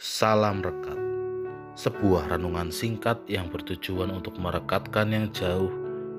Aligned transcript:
Salam 0.00 0.64
Rekat. 0.64 0.96
Sebuah 1.76 2.32
renungan 2.32 2.72
singkat 2.72 3.20
yang 3.28 3.52
bertujuan 3.52 4.08
untuk 4.08 4.32
merekatkan 4.40 5.12
yang 5.12 5.28
jauh 5.28 5.68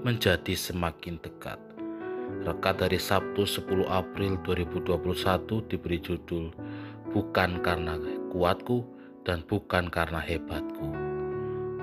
menjadi 0.05 0.53
semakin 0.53 1.17
dekat. 1.17 1.57
Rekat 2.45 2.77
dari 2.77 3.01
Sabtu 3.01 3.41
10 3.41 3.89
April 3.89 4.37
2021 4.45 5.65
diberi 5.65 5.97
judul 5.97 6.53
Bukan 7.09 7.65
karena 7.65 7.97
kuatku 8.29 8.85
dan 9.25 9.41
bukan 9.49 9.89
karena 9.89 10.21
hebatku. 10.21 10.93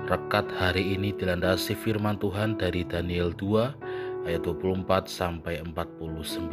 Rekat 0.07 0.47
hari 0.55 0.95
ini 0.95 1.11
dilandasi 1.11 1.75
firman 1.75 2.15
Tuhan 2.15 2.55
dari 2.55 2.87
Daniel 2.87 3.35
2 3.35 4.23
ayat 4.23 4.47
24 4.47 4.87
sampai 5.03 5.59
49 5.67 6.47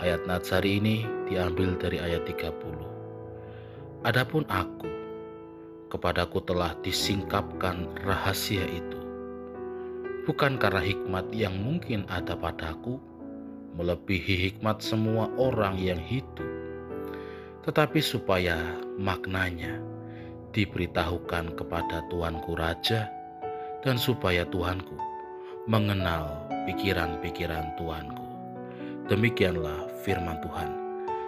Ayat 0.00 0.24
nats 0.24 0.48
hari 0.56 0.80
ini 0.80 1.04
diambil 1.28 1.76
dari 1.76 2.00
ayat 2.00 2.24
30 2.24 2.93
Adapun 4.04 4.44
aku, 4.52 4.84
kepadaku 5.88 6.44
telah 6.44 6.76
disingkapkan 6.84 7.88
rahasia 8.04 8.60
itu. 8.68 9.00
Bukan 10.28 10.60
karena 10.60 10.84
hikmat 10.84 11.32
yang 11.32 11.56
mungkin 11.56 12.04
ada 12.12 12.36
padaku, 12.36 13.00
melebihi 13.80 14.44
hikmat 14.52 14.84
semua 14.84 15.32
orang 15.40 15.80
yang 15.80 15.96
hidup, 15.96 16.44
tetapi 17.64 18.04
supaya 18.04 18.76
maknanya 19.00 19.80
diberitahukan 20.52 21.56
kepada 21.56 22.04
Tuanku 22.12 22.60
Raja 22.60 23.08
dan 23.80 23.96
supaya 23.96 24.44
Tuanku 24.52 25.00
mengenal 25.64 26.44
pikiran-pikiran 26.68 27.72
Tuanku. 27.80 28.28
Demikianlah 29.08 29.88
firman 30.04 30.36
Tuhan. 30.44 30.83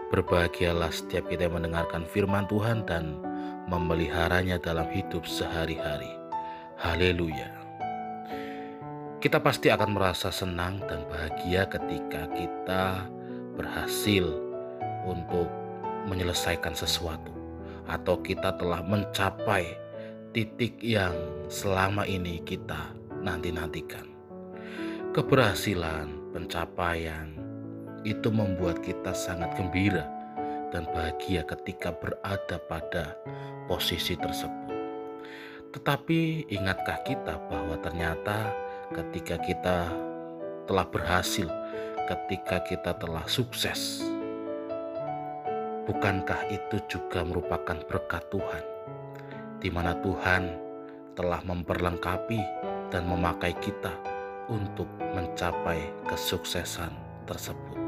Berbahagialah 0.07 0.95
setiap 0.95 1.27
kita 1.27 1.51
mendengarkan 1.51 2.07
firman 2.07 2.47
Tuhan 2.47 2.87
dan 2.87 3.19
memeliharanya 3.67 4.63
dalam 4.63 4.87
hidup 4.95 5.27
sehari-hari. 5.27 6.11
Haleluya. 6.79 7.51
Kita 9.19 9.43
pasti 9.43 9.67
akan 9.67 9.91
merasa 9.99 10.31
senang 10.31 10.79
dan 10.87 11.03
bahagia 11.11 11.67
ketika 11.67 12.31
kita 12.39 13.11
berhasil 13.59 14.31
untuk 15.03 15.51
menyelesaikan 16.07 16.79
sesuatu 16.79 17.35
atau 17.91 18.23
kita 18.23 18.55
telah 18.55 18.87
mencapai 18.87 19.67
titik 20.31 20.79
yang 20.79 21.15
selama 21.51 22.07
ini 22.07 22.39
kita 22.47 22.95
nanti-nantikan. 23.27 24.07
Keberhasilan, 25.11 26.31
pencapaian, 26.31 27.46
itu 28.07 28.31
membuat 28.31 28.79
kita 28.87 29.11
sangat 29.11 29.59
gembira 29.59 30.07
dan 30.71 30.87
bahagia 30.95 31.43
ketika 31.43 31.91
berada 31.91 32.57
pada 32.71 33.19
posisi 33.67 34.15
tersebut. 34.15 34.71
Tetapi 35.75 36.47
ingatkah 36.55 37.03
kita 37.03 37.35
bahwa 37.51 37.75
ternyata 37.83 38.55
ketika 38.95 39.37
kita 39.43 39.91
telah 40.71 40.87
berhasil, 40.87 41.51
ketika 42.07 42.63
kita 42.63 42.95
telah 42.95 43.27
sukses, 43.27 44.07
bukankah 45.91 46.47
itu 46.49 46.79
juga 46.87 47.27
merupakan 47.27 47.77
berkat 47.91 48.23
Tuhan, 48.31 48.65
di 49.59 49.69
mana 49.69 49.99
Tuhan 49.99 50.55
telah 51.19 51.43
memperlengkapi 51.43 52.41
dan 52.95 53.03
memakai 53.11 53.51
kita 53.59 53.91
untuk 54.47 54.87
mencapai 55.13 55.91
kesuksesan 56.07 56.95
tersebut? 57.27 57.86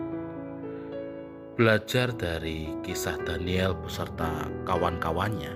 Belajar 1.58 2.14
dari 2.14 2.70
kisah 2.86 3.18
Daniel 3.26 3.74
beserta 3.74 4.46
kawan-kawannya. 4.62 5.50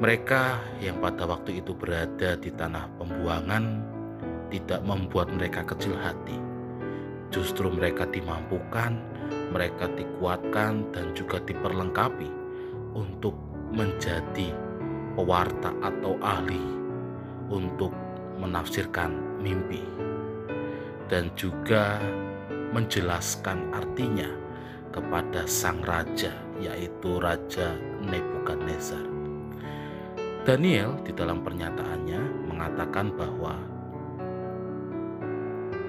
Mereka 0.00 0.42
yang 0.80 1.04
pada 1.04 1.28
waktu 1.28 1.60
itu 1.60 1.76
berada 1.76 2.32
di 2.40 2.48
tanah 2.48 2.88
pembuangan 2.96 3.84
tidak 4.48 4.80
membuat 4.88 5.28
mereka 5.36 5.68
kecil 5.68 5.92
hati. 6.00 6.40
Justru 7.28 7.68
mereka 7.68 8.08
dimampukan, 8.08 8.96
mereka 9.52 9.84
dikuatkan, 9.92 10.88
dan 10.96 11.12
juga 11.12 11.36
diperlengkapi 11.44 12.32
untuk 12.96 13.36
menjadi 13.68 14.48
pewarta 15.12 15.76
atau 15.84 16.16
ahli 16.24 16.64
untuk 17.52 17.92
menafsirkan 18.40 19.12
mimpi, 19.44 19.84
dan 21.12 21.28
juga 21.36 22.00
menjelaskan 22.74 23.70
artinya 23.74 24.30
kepada 24.90 25.44
sang 25.44 25.84
raja, 25.84 26.32
yaitu 26.56 27.20
Raja 27.20 27.76
Nebukadnezar. 28.00 29.04
Daniel 30.46 30.94
di 31.02 31.10
dalam 31.10 31.42
pernyataannya 31.42 32.48
mengatakan 32.48 33.10
bahwa 33.18 33.58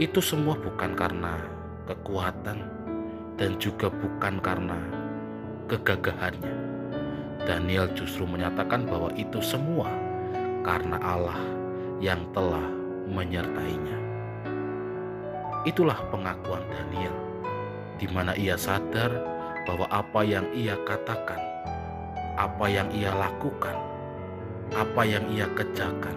itu 0.01 0.17
semua 0.17 0.57
bukan 0.57 0.97
karena 0.97 1.37
kekuatan 1.85 2.65
dan 3.37 3.51
juga 3.61 3.87
bukan 3.93 4.41
karena 4.41 4.81
kegagahannya. 5.69 6.53
Daniel 7.45 7.87
justru 7.93 8.25
menyatakan 8.25 8.89
bahwa 8.89 9.13
itu 9.15 9.39
semua 9.39 9.87
karena 10.65 10.99
Allah 10.99 11.39
yang 12.01 12.25
telah 12.33 12.65
menyertainya. 13.07 14.06
Itulah 15.67 15.99
pengakuan 16.07 16.63
Daniel, 16.71 17.11
di 17.99 18.07
mana 18.07 18.31
ia 18.39 18.55
sadar 18.55 19.11
bahwa 19.67 19.83
apa 19.91 20.23
yang 20.23 20.47
ia 20.55 20.79
katakan, 20.87 21.43
apa 22.39 22.71
yang 22.71 22.87
ia 22.95 23.11
lakukan, 23.11 23.75
apa 24.71 25.03
yang 25.03 25.27
ia 25.27 25.43
kerjakan, 25.51 26.15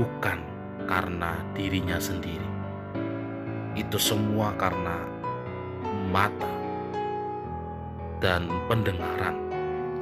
bukan 0.00 0.40
karena 0.88 1.36
dirinya 1.52 2.00
sendiri. 2.00 2.48
Itu 3.76 4.00
semua 4.00 4.56
karena 4.56 4.96
mata 6.08 6.48
dan 8.24 8.48
pendengaran 8.64 9.36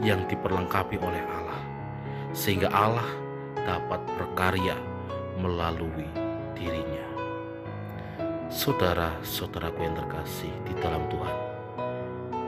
yang 0.06 0.22
diperlengkapi 0.30 1.02
oleh 1.02 1.22
Allah, 1.34 1.62
sehingga 2.30 2.70
Allah 2.70 3.10
dapat 3.66 4.06
berkarya 4.14 4.78
melalui 5.42 6.06
dirinya. 6.54 7.01
Saudara-saudaraku 8.52 9.80
yang 9.80 9.96
terkasih 9.96 10.52
di 10.68 10.76
dalam 10.76 11.08
Tuhan, 11.08 11.36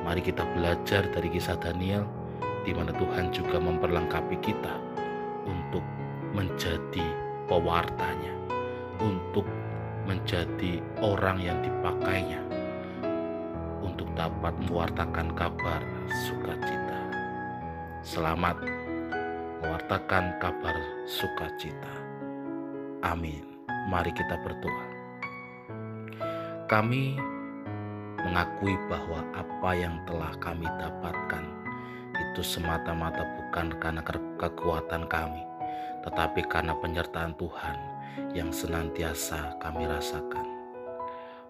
mari 0.04 0.20
kita 0.20 0.44
belajar 0.52 1.08
dari 1.08 1.32
kisah 1.32 1.56
Daniel, 1.56 2.04
di 2.60 2.76
mana 2.76 2.92
Tuhan 2.92 3.32
juga 3.32 3.56
memperlengkapi 3.56 4.36
kita 4.44 4.76
untuk 5.48 5.80
menjadi 6.36 7.08
pewartanya, 7.48 8.36
untuk 9.00 9.48
menjadi 10.04 10.84
orang 11.00 11.40
yang 11.40 11.56
dipakainya, 11.64 12.44
untuk 13.80 14.12
dapat 14.12 14.52
mewartakan 14.68 15.32
kabar 15.32 15.80
sukacita. 16.28 17.00
Selamat 18.04 18.60
mewartakan 19.64 20.36
kabar 20.36 20.76
sukacita. 21.08 21.96
Amin. 23.00 23.56
Mari 23.88 24.12
kita 24.12 24.36
berdoa. 24.44 24.93
Kami 26.64 27.20
mengakui 28.24 28.72
bahwa 28.88 29.20
apa 29.36 29.70
yang 29.76 30.00
telah 30.08 30.32
kami 30.40 30.64
dapatkan 30.80 31.44
itu 32.16 32.40
semata-mata 32.40 33.20
bukan 33.36 33.76
karena 33.76 34.00
kekuatan 34.40 35.04
kami, 35.04 35.44
tetapi 36.08 36.40
karena 36.48 36.72
penyertaan 36.80 37.36
Tuhan 37.36 37.76
yang 38.32 38.48
senantiasa 38.48 39.60
kami 39.60 39.84
rasakan. 39.84 40.46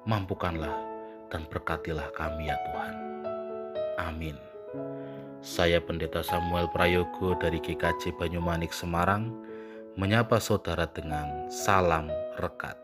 Mampukanlah 0.03 0.75
dan 1.31 1.47
berkatilah 1.47 2.11
kami 2.19 2.51
ya 2.51 2.59
Tuhan. 2.67 2.95
Amin. 4.03 4.37
Saya 5.39 5.79
Pendeta 5.79 6.27
Samuel 6.27 6.67
Prayogo 6.75 7.39
dari 7.39 7.63
GKJ 7.63 8.19
Banyumanik 8.19 8.75
Semarang 8.75 9.31
menyapa 9.95 10.43
saudara 10.43 10.91
dengan 10.91 11.47
salam 11.47 12.11
rekat 12.43 12.84